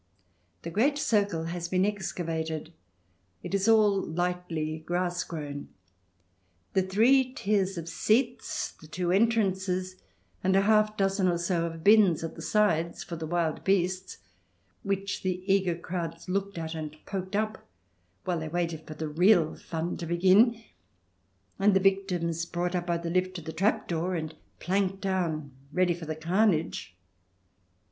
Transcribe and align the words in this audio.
The 0.63 0.71
great 0.71 0.97
circle 0.97 1.43
has 1.43 1.67
been 1.69 1.85
excavated— 1.85 2.73
it 3.43 3.53
is 3.53 3.67
all 3.67 4.01
lightly 4.01 4.79
grass 4.79 5.23
grown— 5.23 5.69
the 6.73 6.81
three 6.81 7.31
tiers 7.35 7.77
of 7.77 7.87
seats, 7.87 8.71
the 8.71 8.87
two 8.87 9.11
entrances, 9.11 9.97
and 10.43 10.55
a 10.55 10.61
half 10.61 10.97
dozen 10.97 11.27
or 11.27 11.37
so 11.37 11.67
of 11.67 11.83
bins 11.83 12.23
at 12.23 12.33
the 12.33 12.41
sides 12.41 13.03
for 13.03 13.15
the 13.15 13.27
wild 13.27 13.63
beasts, 13.63 14.17
which 14.81 15.21
the 15.21 15.43
eager 15.45 15.75
crowds 15.75 16.27
looked 16.27 16.57
at 16.57 16.73
and 16.73 16.97
poked 17.05 17.35
up 17.35 17.69
while 18.25 18.39
they 18.39 18.49
waited 18.49 18.87
for 18.87 18.95
the 18.95 19.07
real 19.07 19.53
fun 19.55 19.97
to 19.97 20.07
begin, 20.07 20.59
and 21.59 21.75
the 21.75 21.79
victims 21.79 22.43
brought 22.47 22.73
up 22.73 22.87
by 22.87 22.97
the 22.97 23.11
lift 23.11 23.35
to 23.35 23.41
the 23.43 23.53
trap 23.53 23.87
door 23.87 24.15
and 24.15 24.33
planked 24.59 24.99
down 25.01 25.51
ready 25.71 25.93
for 25.93 26.05
the 26.07 26.15
carnage. 26.15 26.97